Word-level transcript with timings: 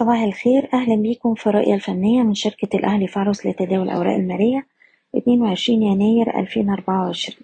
صباح 0.00 0.22
الخير. 0.22 0.68
أهلا 0.74 0.96
بيكم 0.96 1.34
في 1.34 1.46
الرؤية 1.46 1.74
الفنية 1.74 2.22
من 2.22 2.34
شركة 2.34 2.76
الأهلي 2.76 3.06
فارس 3.06 3.46
لتداول 3.46 3.82
الأوراق 3.88 4.14
المالية 4.16 4.66
22 5.16 5.82
يناير 5.82 6.38
2024 6.40 7.36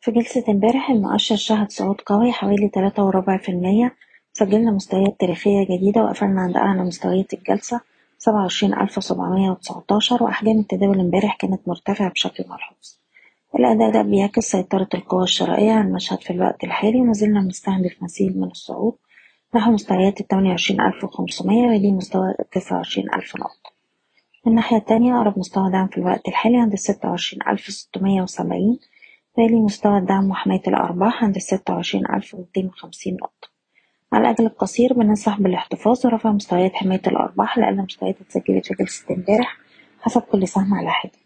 في 0.00 0.10
جلسة 0.10 0.44
امبارح 0.48 0.90
المؤشر 0.90 1.36
شهد 1.36 1.70
صعود 1.70 2.00
قوي 2.00 2.32
حوالي 2.32 2.68
تلاتة 2.68 3.04
وربع 3.04 3.36
في 3.36 3.48
المية 3.48 3.94
سجلنا 4.32 4.70
مستويات 4.70 5.20
تاريخية 5.20 5.64
جديدة 5.64 6.04
وقفلنا 6.04 6.40
عند 6.40 6.56
أعلى 6.56 6.82
مستويات 6.82 7.34
الجلسة 7.34 7.80
سبعة 8.18 8.42
وعشرين 8.42 8.74
ألف 8.74 9.04
سبعمية 9.04 9.50
وتسعتاشر. 9.50 10.22
وأحجام 10.22 10.58
التداول 10.58 11.00
امبارح 11.00 11.36
كانت 11.36 11.68
مرتفعة 11.68 12.10
بشكل 12.10 12.44
ملحوظ. 12.48 12.96
الأداء 13.54 13.90
ده 13.90 14.02
بيعكس 14.02 14.44
سيطرة 14.44 14.88
القوى 14.94 15.22
الشرائية 15.22 15.72
على 15.72 15.88
المشهد 15.88 16.20
في 16.20 16.30
الوقت 16.30 16.64
الحالي 16.64 17.00
ومازلنا 17.00 17.40
بنستهدف 17.40 18.02
مثيل 18.02 18.40
من 18.40 18.50
الصعود 18.50 18.94
نحو 19.54 19.72
مستويات 19.72 20.20
التمانية 20.20 20.50
وعشرين 20.50 20.80
ألف 20.80 21.04
وخمسمية 21.04 21.92
مستوى 21.92 22.34
التسعة 22.40 22.76
وعشرين 22.76 23.14
ألف 23.14 23.36
نقطة. 23.36 23.70
من 24.46 24.52
الناحية 24.52 24.76
التانية 24.76 25.16
أقرب 25.16 25.38
مستوى 25.38 25.70
دعم 25.70 25.86
في 25.88 25.98
الوقت 25.98 26.28
الحالي 26.28 26.56
عند 26.56 26.72
الستة 26.72 27.08
وعشرين 27.08 27.42
ألف 27.48 27.60
ستمية 27.66 28.22
وسبعين 28.22 28.78
تالي 29.36 29.56
مستوى 29.60 29.98
الدعم 29.98 30.30
وحماية 30.30 30.62
الأرباح 30.68 31.24
عند 31.24 31.36
الستة 31.36 31.74
وعشرين 31.74 32.04
ألف 32.14 32.36
وخمسين 32.56 33.14
نقطة. 33.14 33.48
على 34.12 34.22
الأجل 34.22 34.46
القصير 34.46 34.92
بننصح 34.92 35.40
بالاحتفاظ 35.40 36.06
ورفع 36.06 36.32
مستويات 36.32 36.74
حماية 36.74 37.02
الأرباح 37.06 37.58
لأقل 37.58 37.82
مستويات 37.82 38.20
اتسجلت 38.20 38.66
في 38.66 38.74
جلسة 38.74 39.14
امبارح 39.14 39.58
حسب 40.00 40.20
كل 40.22 40.48
سهم 40.48 40.74
على 40.74 40.90
حدة. 40.90 41.18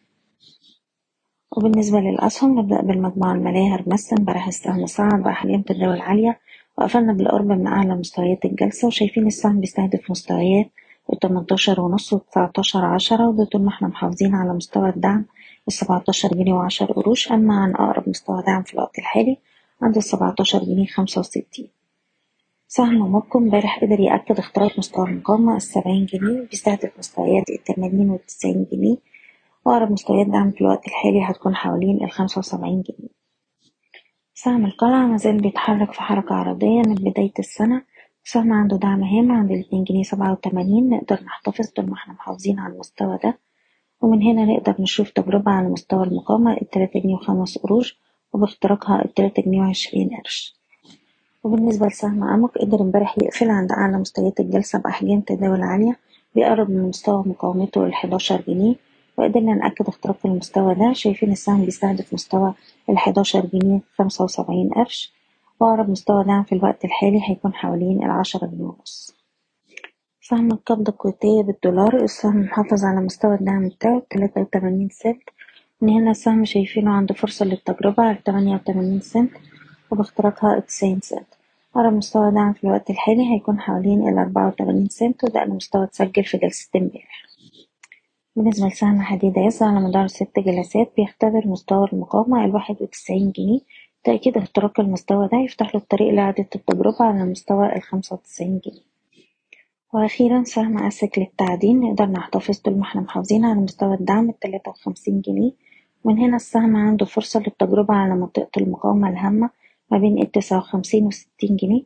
وبالنسبة 1.56 2.00
للأسهم 2.00 2.58
نبدأ 2.58 2.82
بالمجموعة 2.82 3.32
المالية 3.32 3.74
هرمس 3.74 4.12
امبارح 4.12 4.46
السهم 4.46 4.86
صعد 4.86 5.22
بأحجام 5.22 5.62
تداول 5.62 6.00
عالية 6.00 6.40
وقفلنا 6.78 7.12
بالقرب 7.12 7.46
من 7.46 7.66
أعلى 7.66 7.94
مستويات 7.94 8.44
الجلسة 8.44 8.86
وشايفين 8.88 9.26
السهم 9.26 9.60
بيستهدف 9.60 10.10
مستويات 10.10 10.70
التمنتاشر 11.12 11.80
ونص 11.80 12.12
وتسعتاشر 12.12 12.84
عشرة 12.84 13.28
وده 13.28 13.44
طول 13.44 13.62
ما 13.62 13.68
إحنا 13.68 13.88
محافظين 13.88 14.34
على 14.34 14.52
مستوى 14.54 14.88
الدعم 14.88 15.24
السبعتاشر 15.68 16.28
جنيه 16.28 16.52
وعشر 16.52 16.92
قروش 16.92 17.32
أما 17.32 17.54
عن 17.54 17.74
أقرب 17.74 18.08
مستوى 18.08 18.42
دعم 18.46 18.62
في 18.62 18.74
الوقت 18.74 18.98
الحالي 18.98 19.36
عند 19.82 19.96
السبعتاشر 19.96 20.58
جنيه 20.64 20.86
خمسة 20.86 21.20
وستين. 21.20 21.68
سهم 22.68 22.94
موبكو 22.94 23.38
امبارح 23.38 23.80
قدر 23.84 24.00
يأكد 24.00 24.38
اختراق 24.38 24.78
مستوى 24.78 25.08
المقاومة 25.08 25.56
السبعين 25.56 26.06
جنيه 26.06 26.40
وبيستهدف 26.40 26.90
مستويات 26.98 27.44
التمانين 27.50 28.10
والتسعين 28.10 28.66
جنيه 28.72 28.96
وأقرب 29.64 29.92
مستويات 29.92 30.26
دعم 30.26 30.50
في 30.50 30.60
الوقت 30.60 30.86
الحالي 30.86 31.22
هتكون 31.24 31.54
حوالين 31.54 32.04
الخمسة 32.04 32.38
وسبعين 32.38 32.82
جنيه. 32.82 33.17
سهم 34.44 34.66
القلعة 34.66 35.06
مازال 35.06 35.40
بيتحرك 35.40 35.92
في 35.92 36.02
حركة 36.02 36.34
عرضية 36.34 36.82
من 36.86 36.94
بداية 36.94 37.32
السنة. 37.38 37.82
السهم 38.24 38.52
عنده 38.52 38.76
دعم 38.76 39.02
هام 39.02 39.32
عند 39.32 39.50
الاتنين 39.50 39.84
جنيه 39.84 40.02
سبعة 40.02 40.32
وتمانين. 40.32 40.90
نقدر 40.90 41.20
نحتفظ 41.24 41.66
طول 41.66 41.86
ما 41.86 41.94
إحنا 41.94 42.14
محافظين 42.14 42.58
على 42.58 42.72
المستوى 42.74 43.18
ده. 43.24 43.38
ومن 44.00 44.22
هنا 44.22 44.44
نقدر 44.44 44.74
نشوف 44.78 45.10
تجربة 45.10 45.50
على 45.52 45.68
مستوى 45.68 46.04
المقاومة 46.04 46.52
التلاتة 46.62 47.00
جنيه 47.00 47.14
وخمس 47.14 47.58
قروش 47.58 47.98
وباختراقها 48.32 49.04
التلاتة 49.04 49.42
جنيه 49.42 49.60
وعشرين 49.60 50.10
قرش. 50.16 50.56
وبالنسبة 51.44 51.86
لسهم 51.86 52.24
أمك 52.24 52.58
قدر 52.58 52.80
امبارح 52.80 53.18
يقفل 53.18 53.50
عند 53.50 53.72
أعلى 53.72 53.98
مستويات 53.98 54.40
الجلسة 54.40 54.78
بأحجام 54.78 55.20
تداول 55.20 55.62
عالية 55.62 55.96
بيقرب 56.34 56.70
من 56.70 56.82
مستوى 56.88 57.22
مقاومته 57.26 57.86
الحداشر 57.86 58.42
جنيه. 58.48 58.74
وقدرنا 59.18 59.54
نأكد 59.54 59.88
اختراق 59.88 60.16
المستوى 60.24 60.74
ده. 60.74 60.92
شايفين 60.92 61.32
السهم 61.32 61.64
بيستهدف 61.64 62.14
مستوى 62.14 62.54
الحداشر 62.88 63.46
جنيه 63.46 63.80
خمسة 63.98 64.24
وسبعين 64.24 64.68
قرش 64.70 65.12
وأقرب 65.60 65.90
مستوى 65.90 66.24
دعم 66.24 66.42
في 66.44 66.54
الوقت 66.54 66.84
الحالي 66.84 67.20
هيكون 67.30 67.54
حوالين 67.54 68.04
العشرة 68.04 68.46
جنيه 68.46 68.64
ونص. 68.64 69.14
سهم 70.20 70.52
القبضة 70.52 70.92
الكويتية 70.92 71.42
بالدولار 71.42 71.96
السهم 72.04 72.40
محافظ 72.40 72.84
على 72.84 73.00
مستوى 73.00 73.34
الدعم 73.34 73.68
بتاعه 73.68 74.02
تلاتة 74.10 74.40
وتمانين 74.40 74.88
سنت. 74.88 75.22
من 75.80 75.88
هنا 75.88 76.10
السهم 76.10 76.44
شايفينه 76.44 76.90
عنده 76.90 77.14
فرصة 77.14 77.44
للتجربة 77.46 78.02
على 78.02 78.18
تمانية 78.24 78.54
وتمانين 78.54 79.00
سنت 79.00 79.30
وباختراقها 79.90 80.56
التسعين 80.58 81.00
سنت. 81.00 81.26
أقرب 81.76 81.92
مستوى 81.92 82.30
دعم 82.30 82.52
في 82.52 82.64
الوقت 82.64 82.90
الحالي 82.90 83.34
هيكون 83.34 83.60
حوالين 83.60 84.08
الأربعة 84.08 84.46
وتمانين 84.48 84.88
سنت 84.88 85.24
وده 85.24 85.40
أقل 85.42 85.50
مستوى 85.50 85.84
اتسجل 85.84 86.24
في 86.24 86.38
جلسة 86.38 86.68
امبارح. 86.76 87.27
بالنسبة 88.36 88.66
لسهم 88.66 89.02
حديد 89.02 89.36
يسر 89.36 89.64
على 89.66 89.80
مدار 89.80 90.06
ست 90.06 90.38
جلسات 90.38 90.92
بيختبر 90.96 91.46
مستوى 91.48 91.88
المقاومة 91.92 92.44
الواحد 92.44 92.76
وتسعين 92.80 93.30
جنيه. 93.30 93.60
تأكيد 94.04 94.36
اختراق 94.36 94.80
المستوى 94.80 95.28
ده 95.32 95.38
يفتح 95.38 95.74
له 95.74 95.80
الطريق 95.80 96.14
لإعادة 96.14 96.46
التجربة 96.54 97.04
على 97.04 97.24
مستوى 97.24 97.76
الخمسة 97.76 98.14
وتسعين 98.16 98.60
جنيه. 98.66 98.82
وأخيرا 99.94 100.42
سهم 100.44 100.78
أسك 100.78 101.18
للتعدين. 101.18 101.80
نقدر 101.80 102.06
نحتفظ 102.06 102.58
طول 102.58 102.76
ما 102.76 102.82
إحنا 102.82 103.00
محافظين 103.00 103.44
على 103.44 103.60
مستوى 103.60 103.94
الدعم 103.94 104.28
التلاتة 104.30 104.70
وخمسين 104.70 105.20
جنيه. 105.20 105.52
من 106.04 106.18
هنا 106.18 106.36
السهم 106.36 106.76
عنده 106.76 107.06
فرصة 107.06 107.40
للتجربة 107.40 107.94
على 107.94 108.14
منطقة 108.14 108.50
المقاومة 108.56 109.08
الهامة 109.08 109.50
ما 109.90 109.98
بين 109.98 110.22
التسعة 110.22 110.58
وخمسين 110.58 111.04
وستين 111.06 111.56
جنيه. 111.56 111.82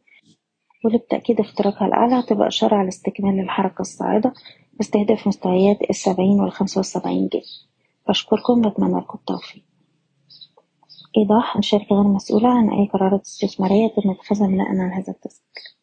واللي 0.84 0.98
بتأكيد 0.98 1.40
اختراقها 1.40 1.86
الأعلى 1.86 2.14
هتبقى 2.20 2.48
إشارة 2.48 2.74
على 2.76 2.88
استكمال 2.88 3.40
الحركة 3.40 3.80
الصاعدة. 3.80 4.32
باستهداف 4.72 5.26
مستويات 5.26 5.78
السبعين 5.90 6.40
والخمسة 6.40 6.78
وسبعين 6.78 7.28
جنيه. 7.28 7.42
بشكركم 8.08 8.60
بتمنى 8.60 9.00
لكم 9.00 9.18
التوفيق. 9.18 9.62
إيضاح 11.16 11.56
الشركة 11.56 11.96
غير 11.96 12.02
مسؤولة 12.08 12.48
عن 12.48 12.70
أي 12.70 12.88
قرارات 12.92 13.20
استثمارية 13.20 13.84
يتم 13.84 14.10
اتخاذها 14.10 14.46
بناء 14.46 14.66
على 14.68 14.80
هذا 14.82 15.12
التسجيل. 15.12 15.81